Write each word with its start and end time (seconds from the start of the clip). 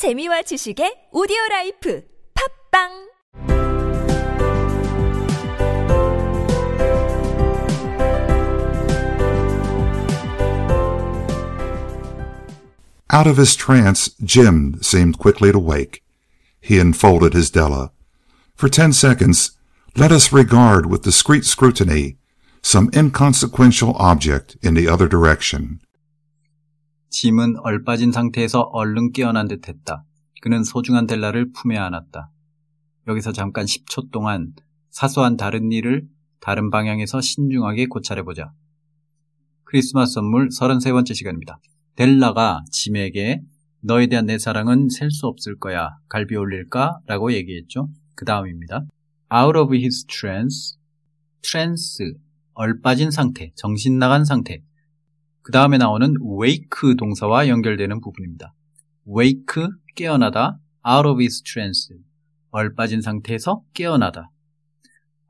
재미와 0.00 0.40
지식의 0.48 1.10
오디오 1.12 1.36
라이프 1.50 2.00
팝빵 2.72 3.10
Out 13.12 13.26
of 13.26 13.36
his 13.36 13.54
trance, 13.54 14.08
Jim 14.24 14.80
seemed 14.80 15.18
quickly 15.18 15.52
to 15.52 15.58
wake. 15.58 16.02
He 16.62 16.78
enfolded 16.78 17.34
his 17.34 17.50
Della. 17.50 17.92
For 18.56 18.70
ten 18.70 18.94
seconds, 18.94 19.50
let 19.94 20.10
us 20.10 20.32
regard 20.32 20.86
with 20.86 21.02
discreet 21.02 21.44
scrutiny 21.44 22.16
some 22.62 22.88
inconsequential 22.96 23.92
object 23.98 24.56
in 24.62 24.72
the 24.72 24.88
other 24.88 25.06
direction. 25.06 25.82
짐은 27.10 27.56
얼빠진 27.58 28.12
상태에서 28.12 28.60
얼른 28.60 29.12
깨어난 29.12 29.48
듯 29.48 29.68
했다. 29.68 30.04
그는 30.40 30.64
소중한 30.64 31.06
델라를 31.06 31.52
품에 31.52 31.76
안았다. 31.76 32.30
여기서 33.08 33.32
잠깐 33.32 33.66
10초 33.66 34.10
동안 34.10 34.52
사소한 34.90 35.36
다른 35.36 35.72
일을 35.72 36.06
다른 36.40 36.70
방향에서 36.70 37.20
신중하게 37.20 37.86
고찰해보자. 37.86 38.52
크리스마스 39.64 40.14
선물 40.14 40.48
33번째 40.48 41.14
시간입니다. 41.14 41.58
델라가 41.96 42.64
짐에게 42.70 43.42
너에 43.82 44.06
대한 44.06 44.26
내 44.26 44.38
사랑은 44.38 44.88
셀 44.88 45.10
수 45.10 45.26
없을 45.26 45.58
거야. 45.58 45.90
갈비 46.08 46.36
올릴까? 46.36 47.00
라고 47.06 47.32
얘기했죠. 47.32 47.88
그 48.14 48.24
다음입니다. 48.24 48.84
Out 49.32 49.58
of 49.58 49.74
his 49.74 50.06
trance, 50.06 50.76
trance, 51.42 52.14
얼빠진 52.54 53.10
상태, 53.10 53.52
정신 53.54 53.98
나간 53.98 54.24
상태. 54.24 54.62
그 55.42 55.52
다음에 55.52 55.78
나오는 55.78 56.14
wake 56.40 56.96
동사와 56.98 57.48
연결되는 57.48 58.00
부분입니다. 58.00 58.54
wake, 59.08 59.68
깨어나다, 59.94 60.58
out 60.86 61.08
of 61.08 61.20
his 61.20 61.42
trance, 61.42 61.96
얼빠진 62.50 63.00
상태에서 63.00 63.62
깨어나다. 63.74 64.30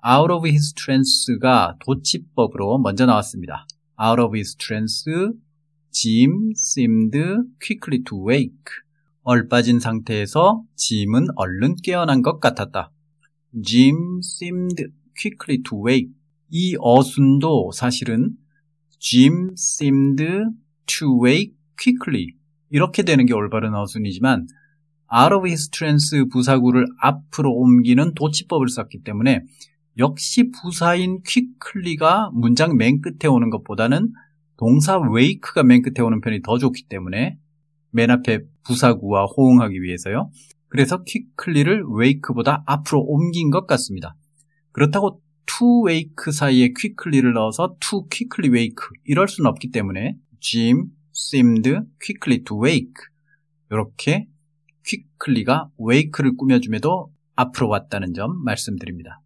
out 0.07 0.33
of 0.33 0.47
his 0.47 0.75
trance가 0.75 1.77
도치법으로 1.81 2.79
먼저 2.79 3.07
나왔습니다. 3.07 3.67
out 4.03 4.21
of 4.21 4.35
his 4.37 4.57
trance, 4.57 5.05
Jim 5.93 6.53
seemed 6.57 7.17
quickly 7.61 8.03
to 8.05 8.27
wake. 8.27 8.65
얼빠진 9.23 9.81
상태에서 9.81 10.63
짐은 10.77 11.27
얼른 11.37 11.77
깨어난 11.83 12.23
것 12.23 12.41
같았다. 12.41 12.91
Jim 13.63 14.21
seemed 14.23 14.77
quickly 15.21 15.63
to 15.63 15.87
wake. 15.87 16.13
이 16.49 16.75
어순도 16.81 17.71
사실은 17.73 18.37
Jim 19.01 19.55
seemed 19.57 20.23
to 20.87 21.25
wake 21.25 21.57
quickly. 21.83 22.35
이렇게 22.69 23.03
되는 23.03 23.25
게 23.27 23.35
올바른 23.35 23.75
어순이지만 23.75 24.47
out 25.13 25.35
of 25.35 25.47
his 25.47 25.71
trance 25.71 26.25
부사구를 26.31 26.87
앞으로 27.01 27.51
옮기는 27.53 28.15
도치법을 28.15 28.69
썼기 28.69 29.03
때문에 29.03 29.41
역시 29.99 30.51
부사인 30.51 31.23
quickly가 31.23 32.31
문장 32.33 32.77
맨 32.77 33.01
끝에 33.01 33.29
오는 33.29 33.51
것보다는 33.51 34.13
동사 34.57 34.99
wake가 34.99 35.65
맨 35.65 35.83
끝에 35.83 36.05
오는 36.05 36.21
편이 36.21 36.43
더 36.43 36.59
좋기 36.59 36.85
때문에 36.89 37.39
맨 37.91 38.11
앞에 38.11 38.41
부사구와 38.65 39.25
호응하기 39.25 39.83
위해서요. 39.83 40.31
그래서 40.69 41.03
quickly를 41.03 41.85
wake보다 41.99 42.63
앞으로 42.67 43.01
옮긴 43.01 43.51
것 43.51 43.67
같습니다. 43.67 44.15
그렇다고 44.71 45.21
to 45.47 45.87
wake 45.87 46.33
사이에 46.33 46.73
quickly를 46.73 47.33
넣어서 47.35 47.77
to 47.81 48.07
quickly 48.09 48.53
wake 48.53 48.77
이럴 49.05 49.29
수는 49.29 49.49
없기 49.49 49.71
때문에 49.71 50.17
Jim 50.41 50.87
seemed 51.15 51.69
quickly 52.01 52.43
to 52.45 52.63
wake 52.63 52.95
이렇게 53.71 54.27
quickly가 54.85 55.71
wake를 55.79 56.37
꾸며줌에도 56.37 57.13
앞으로 57.37 57.69
왔다는 57.69 58.15
점 58.15 58.43
말씀드립니다. 58.45 59.21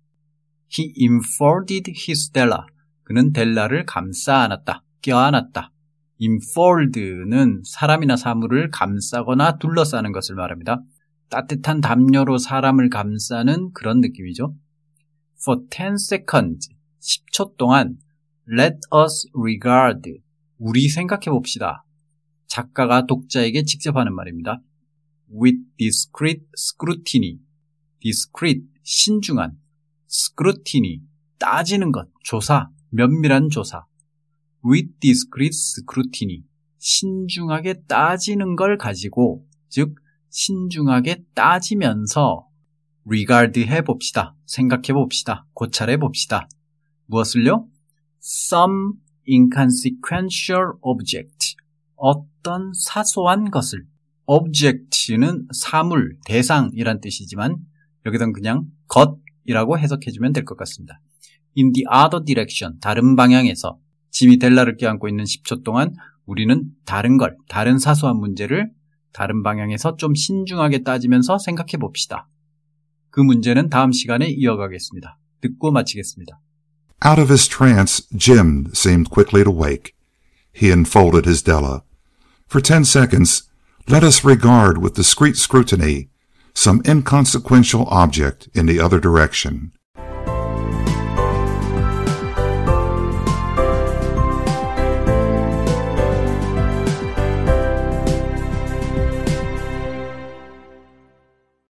He 0.76 0.92
enfolded 0.96 1.90
his 1.90 2.30
Della. 2.30 2.62
그는 3.04 3.32
델라를 3.32 3.86
감싸 3.86 4.40
안았다. 4.40 4.82
껴안았다. 5.02 5.70
enfold는 6.18 7.62
사람이나 7.64 8.16
사물을 8.16 8.70
감싸거나 8.70 9.58
둘러싸는 9.58 10.12
것을 10.12 10.36
말합니다. 10.36 10.80
따뜻한 11.28 11.80
담요로 11.80 12.38
사람을 12.38 12.88
감싸는 12.88 13.72
그런 13.72 14.00
느낌이죠. 14.00 14.54
For 15.44 15.60
10 15.68 15.96
seconds, 15.98 16.70
10초 17.02 17.58
동안 17.58 17.98
let 18.50 18.78
us 18.94 19.28
regard, 19.38 20.00
우리 20.56 20.88
생각해 20.88 21.26
봅시다. 21.26 21.84
작가가 22.46 23.04
독자에게 23.04 23.64
직접 23.64 23.94
하는 23.94 24.14
말입니다. 24.14 24.62
with 25.30 25.58
discreet 25.76 26.46
scrutiny, 26.56 27.40
discreet, 28.00 28.62
신중한, 28.84 29.58
scrutiny, 30.08 31.02
따지는 31.38 31.92
것, 31.92 32.08
조사, 32.22 32.70
면밀한 32.88 33.50
조사. 33.50 33.84
with 34.64 34.94
discreet 35.00 35.52
scrutiny, 35.52 36.44
신중하게 36.78 37.82
따지는 37.86 38.56
걸 38.56 38.78
가지고, 38.78 39.46
즉, 39.68 39.94
신중하게 40.30 41.26
따지면서 41.34 42.48
regard 43.06 43.60
해봅시다. 43.64 44.34
생각해봅시다. 44.46 45.46
고찰해봅시다. 45.52 46.48
무엇을요? 47.06 47.66
some 48.22 48.92
inconsequential 49.28 50.72
object. 50.82 51.56
어떤 51.96 52.72
사소한 52.74 53.50
것을. 53.50 53.84
object는 54.26 55.46
사물, 55.52 56.16
대상이란 56.24 57.00
뜻이지만 57.00 57.56
여기선 58.06 58.32
그냥 58.32 58.64
것이라고 58.88 59.78
해석해주면 59.78 60.32
될 60.32 60.44
것 60.44 60.56
같습니다. 60.56 61.00
in 61.58 61.72
the 61.72 61.84
other 61.92 62.24
direction, 62.24 62.78
다른 62.80 63.16
방향에서 63.16 63.78
짐이 64.10 64.38
델라를 64.38 64.76
껴안고 64.76 65.08
있는 65.08 65.24
10초 65.24 65.62
동안 65.62 65.92
우리는 66.24 66.64
다른 66.86 67.18
걸, 67.18 67.36
다른 67.48 67.78
사소한 67.78 68.16
문제를 68.16 68.70
다른 69.12 69.42
방향에서 69.42 69.96
좀 69.96 70.14
신중하게 70.14 70.82
따지면서 70.82 71.38
생각해 71.38 71.76
봅시다. 71.78 72.28
그 73.13 73.19
문제는 73.19 73.69
다음 73.69 73.91
시간에 73.91 74.27
이어가겠습니다. 74.27 75.17
듣고 75.41 75.71
마치겠습니다. 75.71 76.39
Out 77.05 77.21
of 77.21 77.31
his 77.31 77.47
trance, 77.47 78.07
Jim 78.15 78.67
seemed 78.73 79.09
quickly 79.09 79.43
to 79.43 79.51
wake. 79.51 79.93
He 80.53 80.69
enfolded 80.71 81.25
his 81.25 81.41
Della. 81.43 81.83
For 82.47 82.61
ten 82.61 82.83
seconds, 82.83 83.49
let 83.87 84.03
us 84.03 84.25
regard 84.25 84.79
with 84.79 84.95
discreet 84.95 85.37
scrutiny 85.37 86.09
some 86.53 86.81
inconsequential 86.85 87.87
object 87.89 88.49
in 88.53 88.65
the 88.65 88.79
other 88.79 88.99
direction. 88.99 89.71